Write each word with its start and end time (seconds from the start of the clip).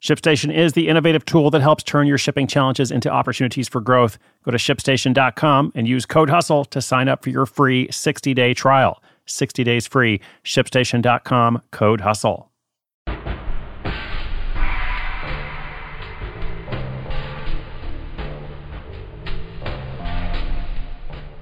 ShipStation 0.00 0.54
is 0.54 0.72
the 0.72 0.88
innovative 0.88 1.26
tool 1.26 1.50
that 1.50 1.60
helps 1.60 1.84
turn 1.84 2.06
your 2.06 2.16
shipping 2.16 2.46
challenges 2.46 2.90
into 2.90 3.10
opportunities 3.10 3.68
for 3.68 3.82
growth. 3.82 4.18
Go 4.44 4.50
to 4.50 4.56
shipstation.com 4.56 5.72
and 5.74 5.86
use 5.86 6.06
code 6.06 6.30
HUSTLE 6.30 6.64
to 6.66 6.80
sign 6.80 7.06
up 7.06 7.22
for 7.22 7.28
your 7.28 7.44
free 7.44 7.86
60 7.90 8.32
day 8.32 8.54
trial. 8.54 9.02
60 9.26 9.62
days 9.62 9.86
free. 9.86 10.22
ShipStation.com, 10.42 11.62
code 11.70 12.00
HUSTLE. 12.00 12.46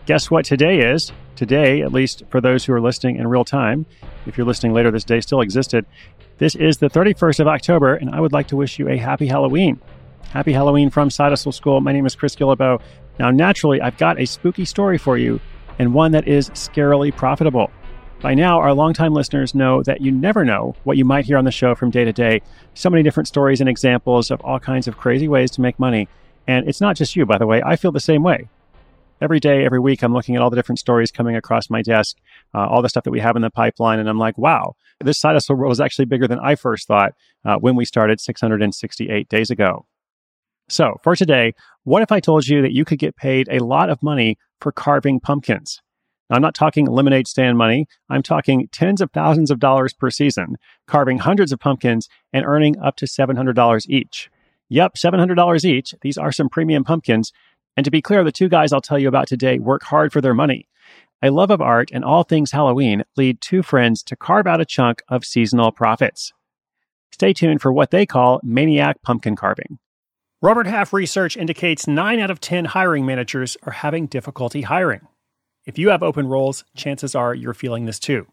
Guess 0.07 0.31
what 0.31 0.45
today 0.45 0.81
is? 0.81 1.13
Today, 1.37 1.83
at 1.83 1.93
least 1.93 2.25
for 2.29 2.41
those 2.41 2.65
who 2.65 2.73
are 2.73 2.81
listening 2.81 3.17
in 3.17 3.29
real 3.29 3.45
time, 3.45 3.87
if 4.27 4.37
you're 4.37 4.47
listening 4.47 4.73
later 4.73 4.91
this 4.91 5.05
day 5.05 5.21
still 5.21 5.43
existed, 5.43 5.87
this 6.39 6.55
is 6.55 6.79
the 6.79 6.89
31st 6.89 7.41
of 7.41 7.49
October, 7.49 7.97
and 7.97 8.11
I 8.11 8.21
would 8.21 8.33
like 8.33 8.47
to 8.49 8.57
wish 8.57 8.79
you 8.79 8.89
a 8.89 8.97
happy 8.97 9.27
Halloween. 9.27 9.81
Happy 10.31 10.53
Halloween 10.53 10.89
from 10.89 11.11
Side 11.11 11.37
School. 11.37 11.81
My 11.81 11.93
name 11.93 12.07
is 12.07 12.15
Chris 12.15 12.37
Guillebeau. 12.37 12.81
Now, 13.19 13.33
naturally, 13.33 13.81
I've 13.81 13.97
got 13.97 14.21
a 14.21 14.25
spooky 14.25 14.65
story 14.65 14.99
for 14.99 15.19
you, 15.19 15.41
and 15.81 15.93
one 15.93 16.13
that 16.13 16.29
is 16.29 16.51
scarily 16.51 17.15
profitable. 17.15 17.73
By 18.21 18.35
now, 18.35 18.61
our 18.61 18.73
longtime 18.73 19.15
listeners 19.15 19.53
know 19.53 19.83
that 19.83 20.01
you 20.01 20.13
never 20.13 20.45
know 20.45 20.77
what 20.85 20.97
you 20.97 21.05
might 21.05 21.25
hear 21.25 21.39
on 21.39 21.45
the 21.45 21.51
show 21.51 21.75
from 21.75 21.91
day 21.91 22.05
to 22.05 22.13
day. 22.13 22.43
So 22.75 22.89
many 22.89 23.03
different 23.03 23.27
stories 23.27 23.61
and 23.61 23.69
examples 23.69 24.31
of 24.31 24.41
all 24.43 24.61
kinds 24.61 24.87
of 24.87 24.97
crazy 24.97 25.27
ways 25.27 25.51
to 25.53 25.61
make 25.61 25.79
money. 25.81 26.09
And 26.47 26.69
it's 26.69 26.81
not 26.81 26.97
just 26.97 27.17
you, 27.17 27.27
by 27.27 27.39
the 27.39 27.47
way. 27.47 27.63
I 27.65 27.75
feel 27.75 27.91
the 27.91 28.01
same 28.01 28.23
way 28.23 28.49
every 29.21 29.41
day, 29.41 29.65
every 29.65 29.81
week, 29.81 30.03
I'm 30.03 30.13
looking 30.13 30.37
at 30.37 30.43
all 30.43 30.51
the 30.51 30.57
different 30.57 30.79
stories 30.79 31.11
coming 31.11 31.37
across 31.37 31.71
my 31.71 31.83
desk, 31.83 32.17
uh, 32.55 32.67
all 32.67 32.83
the 32.83 32.89
stuff 32.89 33.05
that 33.05 33.11
we 33.11 33.21
have 33.21 33.37
in 33.37 33.43
the 33.43 33.51
pipeline. 33.51 33.99
And 33.99 34.09
I'm 34.09 34.19
like, 34.19 34.39
wow, 34.39 34.75
this 35.01 35.19
side 35.19 35.35
hustle 35.35 35.57
world 35.57 35.73
is 35.73 35.81
actually 35.81 36.07
bigger 36.07 36.29
than 36.29 36.39
I 36.39 36.55
first 36.55 36.87
thought 36.87 37.13
uh, 37.45 37.57
when 37.57 37.77
we 37.77 37.85
started 37.85 38.21
668 38.21 39.29
days 39.29 39.51
ago. 39.51 39.87
So 40.69 40.97
for 41.03 41.17
today, 41.17 41.55
what 41.85 42.03
if 42.03 42.13
I 42.13 42.21
told 42.21 42.47
you 42.47 42.63
that 42.63 42.73
you 42.73 42.85
could 42.85 42.99
get 42.99 43.17
paid 43.17 43.49
a 43.51 43.65
lot 43.65 43.89
of 43.89 44.03
money 44.03 44.37
for 44.61 44.71
carving 44.71 45.21
pumpkins? 45.21 45.81
I'm 46.31 46.43
not 46.43 46.55
talking 46.55 46.85
lemonade 46.87 47.27
stand 47.27 47.57
money. 47.57 47.87
I'm 48.11 48.23
talking 48.23 48.69
tens 48.71 49.01
of 49.01 49.11
thousands 49.13 49.51
of 49.51 49.61
dollars 49.61 49.95
per 49.95 50.11
season, 50.11 50.57
carving 50.87 51.19
hundreds 51.19 51.53
of 51.53 51.61
pumpkins 51.61 52.09
and 52.35 52.45
earning 52.45 52.79
up 52.79 52.97
to 52.97 53.07
$700 53.07 53.87
each. 53.89 54.31
Yep, 54.69 54.97
$700 54.97 55.65
each. 55.65 55.95
These 56.03 56.19
are 56.19 56.33
some 56.33 56.51
premium 56.51 56.85
pumpkins 56.85 57.33
and 57.79 57.85
to 57.85 57.93
be 57.93 58.03
clear, 58.03 58.25
the 58.25 58.33
two 58.33 58.49
guys 58.49 58.73
I'll 58.73 58.81
tell 58.81 58.99
you 58.99 59.07
about 59.07 59.29
today 59.29 59.61
work 59.61 59.85
hard 59.85 60.13
for 60.13 60.21
their 60.21 60.35
money. 60.35 60.67
A 61.23 61.31
love 61.31 61.53
of 61.53 61.61
art 61.61 61.91
and 61.93 62.05
all 62.05 62.25
things 62.25 62.51
Halloween 62.51 63.05
lead 63.17 63.41
two 63.41 63.63
friends 63.63 64.03
to 64.03 64.17
carve 64.17 64.49
out 64.49 64.61
a 64.61 64.65
chunk 64.65 65.01
of 65.07 65.25
seasonal 65.25 65.71
profits. 65.71 66.33
Stay 67.13 67.33
tuned 67.33 67.63
for 67.63 67.73
what 67.73 67.93
they 67.93 68.05
call 68.05 68.41
maniac 68.43 69.01
pumpkin 69.03 69.37
carving. 69.37 69.79
Robert 70.43 70.67
Half 70.67 70.93
research 70.93 71.37
indicates 71.37 71.87
9 71.87 72.19
out 72.19 72.33
of 72.33 72.41
10 72.41 72.65
hiring 72.65 73.07
managers 73.07 73.57
are 73.63 73.75
having 73.75 74.09
difficulty 74.09 74.63
hiring. 74.63 75.07
If 75.65 75.79
you 75.79 75.91
have 75.91 76.03
open 76.03 76.27
roles, 76.27 76.65
chances 76.75 77.15
are 77.15 77.33
you're 77.33 77.55
feeling 77.55 77.85
this 77.85 78.01
too. 78.01 78.27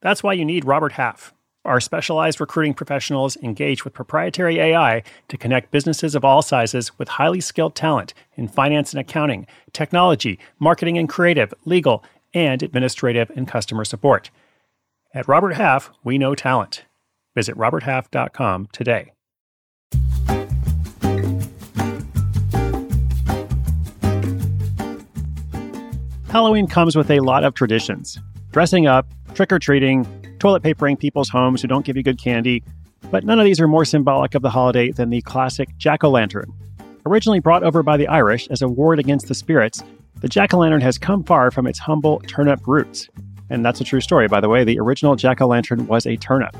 That's 0.00 0.22
why 0.22 0.32
you 0.32 0.46
need 0.46 0.64
Robert 0.64 0.92
Half. 0.92 1.34
Our 1.66 1.78
specialized 1.78 2.40
recruiting 2.40 2.72
professionals 2.72 3.36
engage 3.36 3.84
with 3.84 3.92
proprietary 3.92 4.58
AI 4.58 5.02
to 5.28 5.36
connect 5.36 5.70
businesses 5.70 6.14
of 6.14 6.24
all 6.24 6.40
sizes 6.40 6.98
with 6.98 7.08
highly 7.08 7.42
skilled 7.42 7.74
talent 7.74 8.14
in 8.34 8.48
finance 8.48 8.94
and 8.94 9.00
accounting, 9.00 9.46
technology, 9.74 10.38
marketing 10.58 10.96
and 10.96 11.06
creative, 11.06 11.52
legal, 11.66 12.02
and 12.32 12.62
administrative 12.62 13.30
and 13.36 13.46
customer 13.46 13.84
support. 13.84 14.30
At 15.12 15.28
Robert 15.28 15.50
Half, 15.50 15.90
we 16.02 16.16
know 16.16 16.34
talent. 16.34 16.84
Visit 17.34 17.56
roberthalf.com 17.56 18.68
today. 18.72 19.12
Halloween 26.30 26.68
comes 26.68 26.96
with 26.96 27.10
a 27.10 27.20
lot 27.20 27.44
of 27.44 27.52
traditions 27.52 28.18
dressing 28.50 28.86
up, 28.86 29.06
trick 29.34 29.52
or 29.52 29.58
treating, 29.58 30.06
toilet 30.40 30.62
papering 30.62 30.96
people's 30.96 31.28
homes 31.28 31.62
who 31.62 31.68
don't 31.68 31.84
give 31.84 31.96
you 31.96 32.02
good 32.02 32.18
candy, 32.18 32.64
but 33.10 33.24
none 33.24 33.38
of 33.38 33.44
these 33.44 33.60
are 33.60 33.68
more 33.68 33.84
symbolic 33.84 34.34
of 34.34 34.42
the 34.42 34.50
holiday 34.50 34.90
than 34.90 35.10
the 35.10 35.22
classic 35.22 35.68
jack 35.76 36.02
o' 36.02 36.10
lantern. 36.10 36.52
Originally 37.06 37.40
brought 37.40 37.62
over 37.62 37.82
by 37.82 37.96
the 37.96 38.08
Irish 38.08 38.48
as 38.48 38.62
a 38.62 38.68
ward 38.68 38.98
against 38.98 39.28
the 39.28 39.34
spirits, 39.34 39.82
the 40.20 40.28
jack 40.28 40.52
o' 40.52 40.58
lantern 40.58 40.80
has 40.80 40.98
come 40.98 41.22
far 41.24 41.50
from 41.50 41.66
its 41.66 41.78
humble 41.78 42.20
turnip 42.20 42.66
roots. 42.66 43.08
And 43.50 43.64
that's 43.64 43.80
a 43.80 43.84
true 43.84 44.00
story, 44.00 44.28
by 44.28 44.40
the 44.40 44.48
way. 44.48 44.64
The 44.64 44.78
original 44.80 45.16
jack 45.16 45.40
o' 45.40 45.46
lantern 45.46 45.86
was 45.86 46.06
a 46.06 46.16
turnip. 46.16 46.56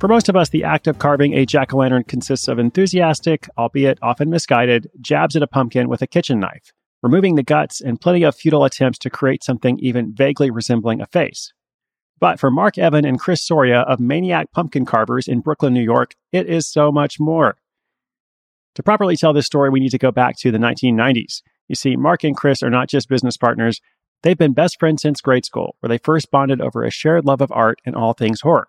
For 0.00 0.08
most 0.08 0.28
of 0.28 0.36
us, 0.36 0.48
the 0.48 0.64
act 0.64 0.86
of 0.86 0.98
carving 0.98 1.34
a 1.34 1.44
jack 1.44 1.74
o' 1.74 1.78
lantern 1.78 2.04
consists 2.04 2.48
of 2.48 2.58
enthusiastic, 2.58 3.48
albeit 3.58 3.98
often 4.00 4.30
misguided, 4.30 4.90
jabs 5.00 5.36
at 5.36 5.42
a 5.42 5.46
pumpkin 5.46 5.88
with 5.88 6.02
a 6.02 6.06
kitchen 6.06 6.40
knife, 6.40 6.72
removing 7.02 7.34
the 7.34 7.42
guts, 7.42 7.80
and 7.80 8.00
plenty 8.00 8.22
of 8.22 8.34
futile 8.34 8.64
attempts 8.64 8.98
to 9.00 9.10
create 9.10 9.44
something 9.44 9.78
even 9.80 10.14
vaguely 10.14 10.50
resembling 10.50 11.00
a 11.00 11.06
face. 11.06 11.52
But 12.20 12.38
for 12.38 12.50
Mark 12.50 12.76
Evan 12.76 13.06
and 13.06 13.18
Chris 13.18 13.42
Soria 13.42 13.80
of 13.80 13.98
Maniac 13.98 14.52
Pumpkin 14.52 14.84
Carvers 14.84 15.26
in 15.26 15.40
Brooklyn, 15.40 15.72
New 15.72 15.82
York, 15.82 16.14
it 16.32 16.46
is 16.46 16.66
so 16.66 16.92
much 16.92 17.18
more. 17.18 17.56
To 18.74 18.82
properly 18.82 19.16
tell 19.16 19.32
this 19.32 19.46
story, 19.46 19.70
we 19.70 19.80
need 19.80 19.90
to 19.90 19.98
go 19.98 20.12
back 20.12 20.36
to 20.38 20.50
the 20.50 20.58
1990s. 20.58 21.42
You 21.66 21.74
see, 21.74 21.96
Mark 21.96 22.22
and 22.22 22.36
Chris 22.36 22.62
are 22.62 22.70
not 22.70 22.88
just 22.88 23.08
business 23.08 23.36
partners, 23.36 23.80
they've 24.22 24.36
been 24.36 24.52
best 24.52 24.78
friends 24.78 25.02
since 25.02 25.20
grade 25.20 25.46
school, 25.46 25.76
where 25.80 25.88
they 25.88 25.98
first 25.98 26.30
bonded 26.30 26.60
over 26.60 26.84
a 26.84 26.90
shared 26.90 27.24
love 27.24 27.40
of 27.40 27.50
art 27.52 27.80
and 27.86 27.96
all 27.96 28.12
things 28.12 28.42
horror. 28.42 28.68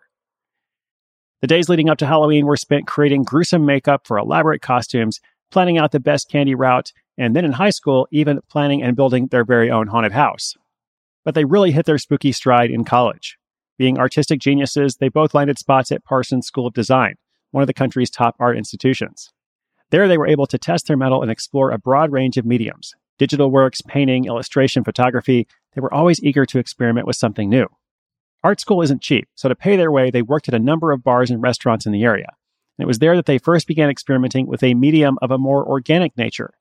The 1.41 1.47
days 1.47 1.67
leading 1.67 1.89
up 1.89 1.97
to 1.97 2.05
Halloween 2.05 2.45
were 2.45 2.55
spent 2.55 2.87
creating 2.87 3.23
gruesome 3.23 3.65
makeup 3.65 4.07
for 4.07 4.17
elaborate 4.17 4.61
costumes, 4.61 5.19
planning 5.49 5.77
out 5.77 5.91
the 5.91 5.99
best 5.99 6.29
candy 6.29 6.55
route, 6.55 6.93
and 7.17 7.35
then 7.35 7.43
in 7.43 7.53
high 7.53 7.71
school, 7.71 8.07
even 8.11 8.39
planning 8.49 8.81
and 8.81 8.95
building 8.95 9.27
their 9.27 9.43
very 9.43 9.69
own 9.69 9.87
haunted 9.87 10.13
house. 10.13 10.55
But 11.25 11.35
they 11.35 11.43
really 11.43 11.71
hit 11.71 11.85
their 11.85 11.97
spooky 11.97 12.31
stride 12.31 12.71
in 12.71 12.85
college. 12.85 13.37
Being 13.81 13.97
artistic 13.97 14.39
geniuses, 14.39 14.97
they 14.97 15.09
both 15.09 15.33
landed 15.33 15.57
spots 15.57 15.91
at 15.91 16.03
Parsons 16.03 16.45
School 16.45 16.67
of 16.67 16.75
Design, 16.75 17.15
one 17.49 17.63
of 17.63 17.67
the 17.67 17.73
country's 17.73 18.11
top 18.11 18.35
art 18.39 18.55
institutions. 18.55 19.31
There, 19.89 20.07
they 20.07 20.19
were 20.19 20.27
able 20.27 20.45
to 20.45 20.59
test 20.59 20.85
their 20.85 20.97
mettle 20.97 21.23
and 21.23 21.31
explore 21.31 21.71
a 21.71 21.79
broad 21.79 22.11
range 22.11 22.37
of 22.37 22.45
mediums 22.45 22.93
digital 23.17 23.49
works, 23.49 23.81
painting, 23.81 24.25
illustration, 24.25 24.83
photography. 24.83 25.47
They 25.73 25.81
were 25.81 25.91
always 25.91 26.21
eager 26.21 26.45
to 26.45 26.59
experiment 26.59 27.07
with 27.07 27.15
something 27.15 27.49
new. 27.49 27.65
Art 28.43 28.61
school 28.61 28.83
isn't 28.83 29.01
cheap, 29.01 29.27
so 29.33 29.49
to 29.49 29.55
pay 29.55 29.75
their 29.77 29.91
way, 29.91 30.11
they 30.11 30.21
worked 30.21 30.47
at 30.47 30.53
a 30.53 30.59
number 30.59 30.91
of 30.91 31.03
bars 31.03 31.31
and 31.31 31.41
restaurants 31.41 31.87
in 31.87 31.91
the 31.91 32.03
area. 32.03 32.27
And 32.77 32.83
it 32.83 32.87
was 32.87 32.99
there 32.99 33.15
that 33.15 33.25
they 33.25 33.39
first 33.39 33.65
began 33.65 33.89
experimenting 33.89 34.45
with 34.45 34.61
a 34.61 34.75
medium 34.75 35.17
of 35.23 35.31
a 35.31 35.39
more 35.39 35.67
organic 35.67 36.15
nature. 36.15 36.53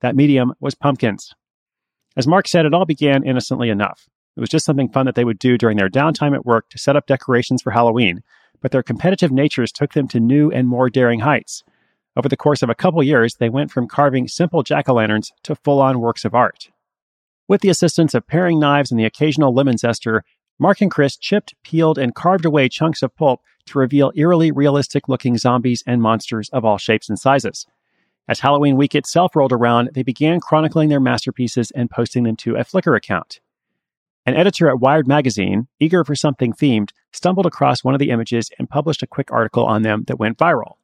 That 0.00 0.14
medium 0.14 0.54
was 0.60 0.76
pumpkins. 0.76 1.34
As 2.16 2.28
Mark 2.28 2.46
said, 2.46 2.66
it 2.66 2.72
all 2.72 2.86
began 2.86 3.26
innocently 3.26 3.68
enough. 3.68 4.08
It 4.38 4.40
was 4.40 4.50
just 4.50 4.66
something 4.66 4.88
fun 4.88 5.06
that 5.06 5.16
they 5.16 5.24
would 5.24 5.40
do 5.40 5.58
during 5.58 5.76
their 5.76 5.90
downtime 5.90 6.32
at 6.32 6.46
work 6.46 6.70
to 6.70 6.78
set 6.78 6.94
up 6.94 7.08
decorations 7.08 7.60
for 7.60 7.72
Halloween, 7.72 8.22
but 8.60 8.70
their 8.70 8.84
competitive 8.84 9.32
natures 9.32 9.72
took 9.72 9.94
them 9.94 10.06
to 10.06 10.20
new 10.20 10.48
and 10.48 10.68
more 10.68 10.88
daring 10.88 11.18
heights. 11.18 11.64
Over 12.16 12.28
the 12.28 12.36
course 12.36 12.62
of 12.62 12.70
a 12.70 12.74
couple 12.76 13.02
years, 13.02 13.34
they 13.34 13.48
went 13.48 13.72
from 13.72 13.88
carving 13.88 14.28
simple 14.28 14.62
jack 14.62 14.88
o' 14.88 14.94
lanterns 14.94 15.32
to 15.42 15.56
full 15.56 15.80
on 15.80 15.98
works 15.98 16.24
of 16.24 16.36
art. 16.36 16.70
With 17.48 17.62
the 17.62 17.68
assistance 17.68 18.14
of 18.14 18.28
paring 18.28 18.60
knives 18.60 18.92
and 18.92 19.00
the 19.00 19.06
occasional 19.06 19.52
lemon 19.52 19.74
zester, 19.74 20.20
Mark 20.56 20.80
and 20.82 20.90
Chris 20.90 21.16
chipped, 21.16 21.56
peeled, 21.64 21.98
and 21.98 22.14
carved 22.14 22.44
away 22.44 22.68
chunks 22.68 23.02
of 23.02 23.16
pulp 23.16 23.40
to 23.66 23.80
reveal 23.80 24.12
eerily 24.14 24.52
realistic 24.52 25.08
looking 25.08 25.36
zombies 25.36 25.82
and 25.84 26.00
monsters 26.00 26.48
of 26.50 26.64
all 26.64 26.78
shapes 26.78 27.08
and 27.08 27.18
sizes. 27.18 27.66
As 28.28 28.38
Halloween 28.38 28.76
week 28.76 28.94
itself 28.94 29.34
rolled 29.34 29.52
around, 29.52 29.90
they 29.94 30.04
began 30.04 30.38
chronicling 30.38 30.90
their 30.90 31.00
masterpieces 31.00 31.72
and 31.72 31.90
posting 31.90 32.22
them 32.22 32.36
to 32.36 32.54
a 32.54 32.64
Flickr 32.64 32.96
account. 32.96 33.40
An 34.28 34.36
editor 34.36 34.68
at 34.68 34.78
Wired 34.78 35.08
magazine, 35.08 35.68
eager 35.80 36.04
for 36.04 36.14
something 36.14 36.52
themed, 36.52 36.90
stumbled 37.14 37.46
across 37.46 37.82
one 37.82 37.94
of 37.94 37.98
the 37.98 38.10
images 38.10 38.50
and 38.58 38.68
published 38.68 39.02
a 39.02 39.06
quick 39.06 39.32
article 39.32 39.64
on 39.64 39.80
them 39.80 40.04
that 40.06 40.18
went 40.18 40.36
viral. 40.36 40.74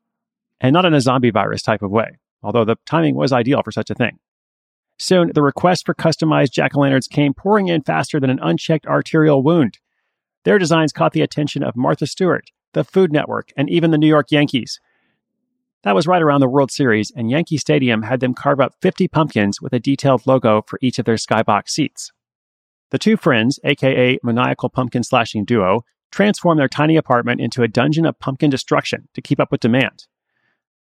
And 0.63 0.73
not 0.73 0.87
in 0.87 0.95
a 0.95 1.01
zombie 1.03 1.31
virus 1.31 1.61
type 1.61 1.83
of 1.83 1.91
way, 1.91 2.17
although 2.43 2.65
the 2.65 2.77
timing 2.87 3.17
was 3.17 3.35
ideal 3.35 3.61
for 3.63 3.71
such 3.71 3.91
a 3.91 3.95
thing. 3.95 4.19
Soon, 4.99 5.31
the 5.35 5.43
requests 5.43 5.83
for 5.83 5.93
customized 5.93 6.53
jack 6.53 6.75
o' 6.75 6.81
lanterns 6.81 7.07
came 7.07 7.35
pouring 7.35 7.69
in 7.69 7.83
faster 7.83 8.19
than 8.19 8.31
an 8.31 8.41
unchecked 8.41 8.87
arterial 8.87 9.43
wound. 9.43 9.79
Their 10.45 10.59
designs 10.59 10.95
caught 10.95 11.13
the 11.13 11.21
attention 11.21 11.63
of 11.63 11.77
Martha 11.77 12.07
Stewart, 12.07 12.51
the 12.73 12.83
Food 12.83 13.13
Network, 13.13 13.51
and 13.59 13.69
even 13.69 13.91
the 13.91 13.99
New 13.99 14.09
York 14.09 14.31
Yankees. 14.31 14.81
That 15.83 15.95
was 15.95 16.07
right 16.07 16.23
around 16.23 16.41
the 16.41 16.49
World 16.49 16.71
Series, 16.71 17.13
and 17.15 17.31
Yankee 17.31 17.59
Stadium 17.59 18.05
had 18.05 18.21
them 18.21 18.33
carve 18.33 18.61
up 18.61 18.73
50 18.81 19.07
pumpkins 19.09 19.61
with 19.61 19.75
a 19.75 19.79
detailed 19.79 20.27
logo 20.27 20.63
for 20.67 20.79
each 20.81 20.99
of 20.99 21.05
their 21.05 21.17
skybox 21.17 21.69
seats. 21.69 22.11
The 22.95 22.99
two 22.99 23.17
friends, 23.17 23.59
aka 23.65 24.21
maniacal 24.23 24.69
pumpkin 24.69 25.03
slashing 25.03 25.45
duo, 25.45 25.85
transformed 26.13 26.61
their 26.61 26.69
tiny 26.69 26.95
apartment 26.95 27.41
into 27.41 27.65
a 27.65 27.67
dungeon 27.67 28.07
of 28.07 28.21
pumpkin 28.21 28.51
destruction 28.51 29.09
to 29.15 29.21
keep 29.21 29.41
up 29.41 29.51
with 29.51 29.63
demand. 29.63 30.07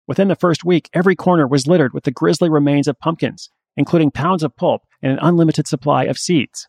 Within 0.06 0.28
the 0.28 0.34
first 0.34 0.64
week, 0.64 0.88
every 0.94 1.14
corner 1.14 1.46
was 1.46 1.66
littered 1.66 1.92
with 1.92 2.04
the 2.04 2.10
grisly 2.10 2.48
remains 2.48 2.88
of 2.88 2.98
pumpkins, 2.98 3.50
including 3.76 4.10
pounds 4.10 4.42
of 4.42 4.56
pulp 4.56 4.84
and 5.02 5.12
an 5.12 5.18
unlimited 5.20 5.68
supply 5.68 6.04
of 6.04 6.16
seeds. 6.16 6.66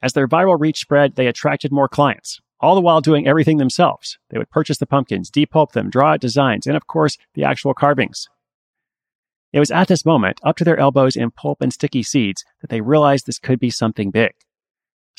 As 0.00 0.14
their 0.14 0.26
viral 0.26 0.58
reach 0.58 0.78
spread, 0.78 1.16
they 1.16 1.26
attracted 1.26 1.70
more 1.70 1.86
clients, 1.86 2.40
all 2.58 2.74
the 2.74 2.80
while 2.80 3.02
doing 3.02 3.28
everything 3.28 3.58
themselves. 3.58 4.16
They 4.30 4.38
would 4.38 4.48
purchase 4.48 4.78
the 4.78 4.86
pumpkins, 4.86 5.30
depulp 5.30 5.72
them, 5.72 5.90
draw 5.90 6.14
out 6.14 6.20
designs, 6.20 6.66
and 6.66 6.78
of 6.78 6.86
course, 6.86 7.18
the 7.34 7.44
actual 7.44 7.74
carvings. 7.74 8.26
It 9.52 9.60
was 9.60 9.70
at 9.70 9.88
this 9.88 10.06
moment, 10.06 10.40
up 10.42 10.56
to 10.56 10.64
their 10.64 10.80
elbows 10.80 11.14
in 11.14 11.30
pulp 11.30 11.60
and 11.60 11.74
sticky 11.74 12.04
seeds, 12.04 12.42
that 12.62 12.70
they 12.70 12.80
realized 12.80 13.26
this 13.26 13.38
could 13.38 13.60
be 13.60 13.68
something 13.68 14.10
big. 14.10 14.32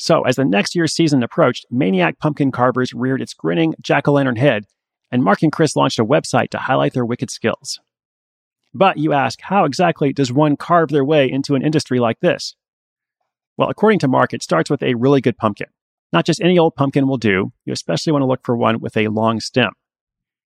So, 0.00 0.22
as 0.22 0.36
the 0.36 0.46
next 0.46 0.74
year's 0.74 0.94
season 0.94 1.22
approached, 1.22 1.66
Maniac 1.70 2.18
Pumpkin 2.18 2.50
Carvers 2.50 2.94
reared 2.94 3.20
its 3.20 3.34
grinning 3.34 3.74
jack 3.82 4.08
o' 4.08 4.12
lantern 4.12 4.36
head, 4.36 4.64
and 5.12 5.22
Mark 5.22 5.42
and 5.42 5.52
Chris 5.52 5.76
launched 5.76 5.98
a 5.98 6.04
website 6.06 6.48
to 6.50 6.58
highlight 6.58 6.94
their 6.94 7.04
wicked 7.04 7.30
skills. 7.30 7.78
But 8.72 8.96
you 8.96 9.12
ask, 9.12 9.42
how 9.42 9.66
exactly 9.66 10.14
does 10.14 10.32
one 10.32 10.56
carve 10.56 10.88
their 10.88 11.04
way 11.04 11.30
into 11.30 11.54
an 11.54 11.62
industry 11.62 11.98
like 12.00 12.20
this? 12.20 12.56
Well, 13.58 13.68
according 13.68 13.98
to 13.98 14.08
Mark, 14.08 14.32
it 14.32 14.42
starts 14.42 14.70
with 14.70 14.82
a 14.82 14.94
really 14.94 15.20
good 15.20 15.36
pumpkin. 15.36 15.66
Not 16.14 16.24
just 16.24 16.40
any 16.40 16.58
old 16.58 16.76
pumpkin 16.76 17.06
will 17.06 17.18
do, 17.18 17.52
you 17.66 17.72
especially 17.74 18.14
want 18.14 18.22
to 18.22 18.26
look 18.26 18.40
for 18.42 18.56
one 18.56 18.80
with 18.80 18.96
a 18.96 19.08
long 19.08 19.38
stem. 19.38 19.72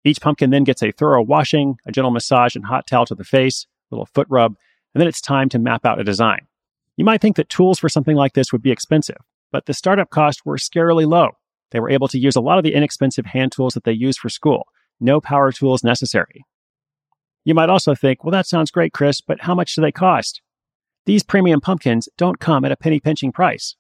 Each 0.05 0.21
pumpkin 0.21 0.51
then 0.51 0.65
gets 0.65 0.83
a 0.83 0.93
thorough 0.93 1.23
washing, 1.23 1.77
a 1.87 1.93
gentle 1.93 2.11
massage 2.11 2.57
and 2.57 2.67
hot 2.67 2.87
towel 2.87 3.07
to 3.07 3.15
the 3.15 3.25
face, 3.25 3.67
a 3.91 3.95
little 3.95 4.11
foot 4.15 4.27
rub, 4.29 4.57
and 4.95 5.01
then 5.01 5.09
it's 5.09 5.23
time 5.23 5.49
to 5.49 5.59
map 5.59 5.87
out 5.87 5.99
a 5.99 6.05
design. 6.05 6.41
You 6.99 7.07
might 7.07 7.23
think 7.23 7.37
that 7.37 7.49
tools 7.49 7.79
for 7.79 7.89
something 7.89 8.17
like 8.17 8.35
this 8.35 8.53
would 8.53 8.61
be 8.61 8.71
expensive, 8.71 9.17
but 9.53 9.67
the 9.67 9.75
startup 9.75 10.11
costs 10.11 10.45
were 10.45 10.57
scarily 10.57 11.07
low. 11.07 11.31
They 11.71 11.81
were 11.81 11.91
able 11.91 12.09
to 12.09 12.19
use 12.19 12.37
a 12.37 12.41
lot 12.41 12.59
of 12.59 12.65
the 12.65 12.75
inexpensive 12.75 13.27
hand 13.27 13.53
tools 13.53 13.75
that 13.75 13.85
they 13.85 13.93
use 13.93 14.17
for 14.17 14.29
school. 14.29 14.67
No 15.01 15.21
power 15.21 15.53
tools 15.53 15.85
necessary. 15.85 16.45
You 17.45 17.55
might 17.55 17.71
also 17.71 17.95
think, 17.95 18.23
well, 18.23 18.33
that 18.33 18.47
sounds 18.47 18.71
great, 18.71 18.93
Chris, 18.93 19.21
but 19.21 19.43
how 19.43 19.55
much 19.55 19.75
do 19.75 19.81
they 19.81 19.93
cost? 19.93 20.43
These 21.07 21.23
premium 21.23 21.61
pumpkins 21.61 22.09
don't 22.17 22.39
come 22.39 22.65
at 22.65 22.73
a 22.73 22.77
penny 22.77 23.01
pinching 23.01 23.33
price. 23.33 23.77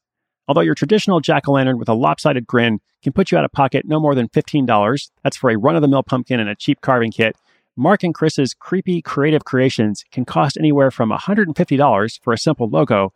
Although 0.48 0.62
your 0.62 0.74
traditional 0.74 1.20
jack 1.20 1.46
o' 1.46 1.52
lantern 1.52 1.78
with 1.78 1.88
a 1.88 1.94
lopsided 1.94 2.46
grin 2.46 2.80
can 3.02 3.12
put 3.12 3.30
you 3.30 3.38
out 3.38 3.44
of 3.44 3.52
pocket 3.52 3.86
no 3.86 4.00
more 4.00 4.14
than 4.14 4.28
$15, 4.28 5.10
that's 5.22 5.36
for 5.36 5.50
a 5.50 5.58
run 5.58 5.76
of 5.76 5.82
the 5.82 5.88
mill 5.88 6.02
pumpkin 6.02 6.40
and 6.40 6.48
a 6.48 6.56
cheap 6.56 6.80
carving 6.80 7.12
kit, 7.12 7.36
Mark 7.76 8.02
and 8.02 8.14
Chris's 8.14 8.52
creepy 8.52 9.00
creative 9.00 9.44
creations 9.44 10.04
can 10.10 10.24
cost 10.24 10.58
anywhere 10.58 10.90
from 10.90 11.10
$150 11.10 12.20
for 12.20 12.32
a 12.32 12.38
simple 12.38 12.68
logo 12.68 13.12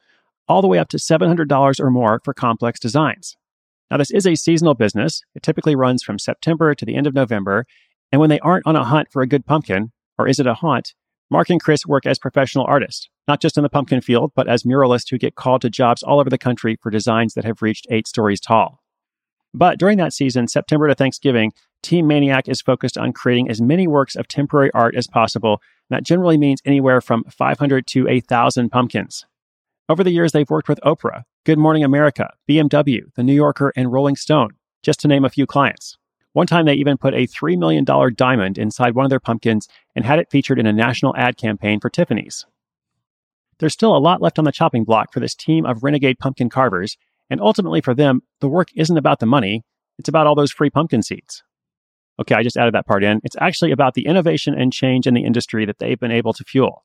all 0.49 0.63
the 0.63 0.69
way 0.69 0.79
up 0.79 0.89
to 0.89 0.97
$700 0.97 1.81
or 1.81 1.91
more 1.91 2.21
for 2.25 2.35
complex 2.35 2.79
designs. 2.79 3.37
Now, 3.91 3.99
this 3.99 4.11
is 4.11 4.27
a 4.27 4.35
seasonal 4.35 4.75
business. 4.75 5.23
It 5.35 5.43
typically 5.43 5.77
runs 5.77 6.03
from 6.03 6.19
September 6.19 6.75
to 6.75 6.85
the 6.85 6.97
end 6.97 7.07
of 7.07 7.15
November. 7.15 7.67
And 8.11 8.21
when 8.21 8.31
they 8.31 8.41
aren't 8.41 8.67
on 8.67 8.77
a 8.77 8.85
hunt 8.85 9.09
for 9.11 9.23
a 9.23 9.27
good 9.27 9.47
pumpkin, 9.47 9.93
or 10.19 10.29
is 10.29 10.39
it 10.39 10.47
a 10.47 10.55
haunt, 10.55 10.95
Mark 11.31 11.51
and 11.51 11.61
Chris 11.61 11.87
work 11.87 12.07
as 12.07 12.19
professional 12.19 12.67
artists, 12.67 13.09
not 13.27 13.41
just 13.41 13.57
in 13.57 13.63
the 13.63 13.69
pumpkin 13.69 14.01
field, 14.01 14.33
but 14.35 14.49
as 14.49 14.63
muralists 14.63 15.11
who 15.11 15.19
get 15.19 15.35
called 15.35 15.63
to 15.63 15.71
jobs 15.71 16.03
all 16.03 16.21
over 16.21 16.31
the 16.31 16.39
country 16.39 16.77
for 16.83 16.91
designs 16.91 17.35
that 17.35 17.45
have 17.45 17.63
reached 17.63 17.87
eight 17.91 18.07
stories 18.07 18.41
tall. 18.41 18.81
But 19.53 19.79
during 19.79 19.99
that 19.99 20.13
season, 20.13 20.49
September 20.49 20.89
to 20.89 20.95
Thanksgiving, 20.95 21.53
Team 21.83 22.07
Maniac 22.07 22.49
is 22.49 22.61
focused 22.61 22.99
on 22.99 23.13
creating 23.13 23.49
as 23.49 23.61
many 23.61 23.87
works 23.87 24.17
of 24.17 24.27
temporary 24.27 24.71
art 24.75 24.97
as 24.97 25.07
possible. 25.07 25.61
That 25.91 26.03
generally 26.03 26.39
means 26.39 26.61
anywhere 26.65 27.01
from 27.01 27.25
500 27.25 27.87
to 27.89 28.07
1,000 28.07 28.71
pumpkins. 28.71 29.25
Over 29.87 30.03
the 30.03 30.11
years, 30.11 30.33
they've 30.33 30.49
worked 30.49 30.69
with 30.69 30.81
Oprah, 30.81 31.25
Good 31.45 31.59
Morning 31.59 31.85
America, 31.85 32.33
BMW, 32.49 33.13
The 33.17 33.23
New 33.23 33.35
Yorker, 33.35 33.71
and 33.77 33.93
Rolling 33.93 34.17
Stone, 34.17 34.53
just 34.83 34.99
to 35.01 35.09
name 35.09 35.27
a 35.27 35.31
few 35.31 35.47
clients. 35.47 35.99
One 36.33 36.47
time, 36.47 36.65
they 36.65 36.73
even 36.73 36.97
put 36.97 37.13
a 37.13 37.27
$3 37.27 37.59
million 37.59 37.85
diamond 38.15 38.57
inside 38.57 38.95
one 38.95 39.05
of 39.05 39.11
their 39.11 39.21
pumpkins 39.21 39.69
and 39.95 40.07
had 40.07 40.19
it 40.19 40.31
featured 40.31 40.59
in 40.59 40.67
a 40.67 40.73
national 40.73 41.15
ad 41.17 41.37
campaign 41.37 41.81
for 41.81 41.91
Tiffany's. 41.91 42.47
There's 43.59 43.75
still 43.75 43.95
a 43.95 43.99
lot 43.99 44.23
left 44.23 44.39
on 44.39 44.47
the 44.47 44.53
chopping 44.53 44.85
block 44.85 45.13
for 45.13 45.21
this 45.21 45.35
team 45.35 45.67
of 45.67 45.85
renegade 45.85 46.19
pumpkin 46.19 46.49
carvers, 46.49 46.97
and 47.29 47.39
ultimately 47.39 47.83
for 47.83 47.95
them, 47.95 48.23
the 48.41 48.49
work 48.49 48.69
isn't 48.75 48.97
about 48.97 49.21
the 49.21 49.27
money, 49.27 49.65
it's 49.99 50.09
about 50.09 50.27
all 50.27 50.35
those 50.35 50.51
free 50.51 50.71
pumpkin 50.71 51.03
seeds. 51.03 51.43
Okay, 52.19 52.35
I 52.35 52.43
just 52.43 52.57
added 52.57 52.73
that 52.73 52.87
part 52.87 53.05
in. 53.05 53.21
It's 53.23 53.37
actually 53.39 53.71
about 53.71 53.93
the 53.93 54.07
innovation 54.07 54.55
and 54.59 54.73
change 54.73 55.07
in 55.07 55.13
the 55.13 55.25
industry 55.25 55.67
that 55.67 55.79
they've 55.79 56.01
been 56.01 56.11
able 56.11 56.33
to 56.33 56.45
fuel. 56.45 56.85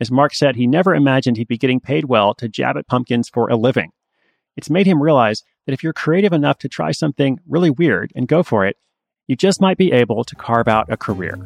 As 0.00 0.10
Mark 0.10 0.34
said, 0.34 0.56
he 0.56 0.66
never 0.66 0.94
imagined 0.94 1.36
he'd 1.36 1.46
be 1.46 1.58
getting 1.58 1.78
paid 1.78 2.06
well 2.06 2.34
to 2.34 2.48
jab 2.48 2.76
at 2.76 2.86
pumpkins 2.86 3.28
for 3.28 3.48
a 3.48 3.56
living. 3.56 3.92
It's 4.56 4.70
made 4.70 4.86
him 4.86 5.02
realize 5.02 5.44
that 5.66 5.72
if 5.72 5.82
you're 5.82 5.92
creative 5.92 6.32
enough 6.32 6.58
to 6.58 6.68
try 6.68 6.90
something 6.90 7.38
really 7.48 7.70
weird 7.70 8.10
and 8.14 8.26
go 8.26 8.42
for 8.42 8.64
it, 8.64 8.76
you 9.26 9.36
just 9.36 9.60
might 9.60 9.76
be 9.76 9.92
able 9.92 10.24
to 10.24 10.34
carve 10.34 10.68
out 10.68 10.90
a 10.90 10.96
career. 10.96 11.38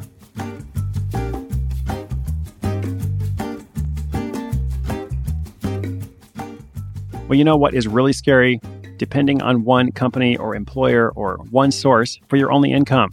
Well, 7.26 7.38
you 7.38 7.44
know 7.44 7.56
what 7.56 7.74
is 7.74 7.88
really 7.88 8.12
scary? 8.12 8.60
depending 8.98 9.42
on 9.42 9.64
one 9.64 9.92
company 9.92 10.36
or 10.36 10.54
employer 10.54 11.10
or 11.14 11.38
one 11.50 11.70
source 11.70 12.18
for 12.28 12.36
your 12.36 12.52
only 12.52 12.72
income. 12.72 13.12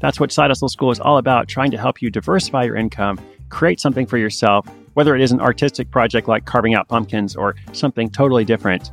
That's 0.00 0.18
what 0.18 0.32
Side 0.32 0.50
Hustle 0.50 0.68
School 0.68 0.90
is 0.90 0.98
all 0.98 1.18
about, 1.18 1.48
trying 1.48 1.70
to 1.70 1.78
help 1.78 2.02
you 2.02 2.10
diversify 2.10 2.64
your 2.64 2.76
income, 2.76 3.20
create 3.52 3.78
something 3.78 4.06
for 4.06 4.18
yourself, 4.18 4.66
whether 4.94 5.14
it 5.14 5.20
is 5.20 5.30
an 5.30 5.40
artistic 5.40 5.90
project 5.90 6.26
like 6.26 6.46
carving 6.46 6.74
out 6.74 6.88
pumpkins 6.88 7.36
or 7.36 7.54
something 7.72 8.10
totally 8.10 8.44
different. 8.44 8.90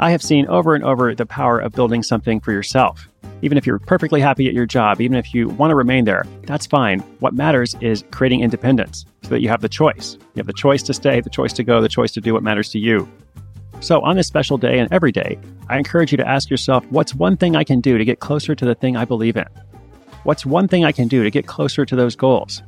I 0.00 0.10
have 0.10 0.22
seen 0.22 0.46
over 0.48 0.74
and 0.74 0.82
over 0.82 1.14
the 1.14 1.26
power 1.26 1.60
of 1.60 1.72
building 1.72 2.02
something 2.02 2.40
for 2.40 2.50
yourself. 2.50 3.08
Even 3.42 3.58
if 3.58 3.66
you're 3.66 3.78
perfectly 3.78 4.20
happy 4.20 4.48
at 4.48 4.54
your 4.54 4.66
job, 4.66 5.00
even 5.00 5.16
if 5.16 5.34
you 5.34 5.48
want 5.50 5.70
to 5.70 5.74
remain 5.74 6.06
there, 6.06 6.24
that's 6.44 6.66
fine. 6.66 7.00
What 7.20 7.34
matters 7.34 7.76
is 7.80 8.04
creating 8.10 8.40
independence 8.40 9.04
so 9.22 9.28
that 9.28 9.40
you 9.40 9.48
have 9.50 9.60
the 9.60 9.68
choice. 9.68 10.16
You 10.34 10.40
have 10.40 10.46
the 10.46 10.54
choice 10.54 10.82
to 10.84 10.94
stay, 10.94 11.20
the 11.20 11.30
choice 11.30 11.52
to 11.52 11.62
go, 11.62 11.80
the 11.80 11.88
choice 11.88 12.12
to 12.12 12.20
do 12.20 12.32
what 12.32 12.42
matters 12.42 12.70
to 12.70 12.78
you. 12.78 13.08
So, 13.80 14.00
on 14.00 14.16
this 14.16 14.26
special 14.26 14.56
day 14.56 14.78
and 14.78 14.90
every 14.92 15.12
day, 15.12 15.38
I 15.68 15.76
encourage 15.76 16.10
you 16.10 16.16
to 16.16 16.26
ask 16.26 16.48
yourself 16.48 16.86
what's 16.90 17.14
one 17.14 17.36
thing 17.36 17.54
I 17.54 17.64
can 17.64 17.80
do 17.80 17.98
to 17.98 18.04
get 18.04 18.18
closer 18.18 18.54
to 18.54 18.64
the 18.64 18.74
thing 18.74 18.96
I 18.96 19.04
believe 19.04 19.36
in? 19.36 19.46
What's 20.22 20.46
one 20.46 20.68
thing 20.68 20.86
I 20.86 20.92
can 20.92 21.06
do 21.06 21.22
to 21.22 21.30
get 21.30 21.46
closer 21.46 21.84
to 21.84 21.94
those 21.94 22.16
goals? 22.16 22.62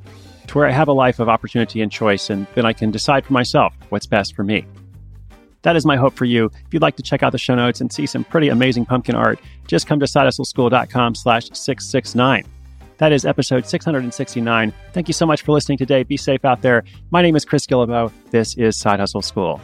To 0.49 0.59
where 0.59 0.67
I 0.67 0.73
have 0.73 0.89
a 0.89 0.93
life 0.93 1.19
of 1.19 1.29
opportunity 1.29 1.81
and 1.83 1.91
choice, 1.91 2.31
and 2.31 2.47
then 2.55 2.65
I 2.65 2.73
can 2.73 2.91
decide 2.91 3.25
for 3.25 3.33
myself 3.33 3.75
what's 3.89 4.07
best 4.07 4.35
for 4.35 4.45
me. 4.45 4.65
That 5.63 5.75
is 5.75 5.85
my 5.85 5.97
hope 5.97 6.15
for 6.15 6.25
you. 6.25 6.47
If 6.47 6.73
you'd 6.73 6.83
like 6.83 6.97
to 6.97 7.03
check 7.03 7.25
out 7.25 7.33
the 7.33 7.39
show 7.39 7.57
notes 7.57 7.81
and 7.81 7.93
see 7.93 8.07
some 8.07 8.23
pretty 8.23 8.49
amazing 8.49 8.87
pumpkin 8.87 9.17
art, 9.17 9.41
just 9.67 9.89
come 9.89 9.99
to 9.99 10.07
sidehustleschool.com 10.07 11.17
slash 11.17 11.47
669. 11.53 12.45
That 12.99 13.13
is 13.13 13.25
episode 13.27 13.67
669. 13.67 14.73
Thank 14.93 15.09
you 15.09 15.15
so 15.15 15.27
much 15.27 15.43
for 15.43 15.53
listening 15.53 15.79
today. 15.79 16.03
Be 16.03 16.17
safe 16.17 16.45
out 16.45 16.63
there. 16.63 16.85
My 17.11 17.21
name 17.21 17.37
is 17.37 17.45
Chris 17.45 17.67
Guillebeau. 17.67 18.13
This 18.31 18.57
is 18.57 18.79
Side 18.79 19.01
Hustle 19.01 19.23
School. 19.23 19.61